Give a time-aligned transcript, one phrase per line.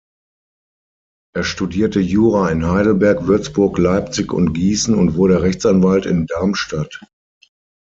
[1.35, 7.01] Er studierte Jura in Heidelberg, Würzburg, Leipzig und Gießen und wurde Rechtsanwalt in Darmstadt.